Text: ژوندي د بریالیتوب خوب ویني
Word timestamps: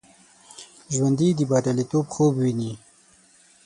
ژوندي 0.93 1.29
د 1.35 1.39
بریالیتوب 1.49 2.05
خوب 2.13 2.33
ویني 2.41 2.71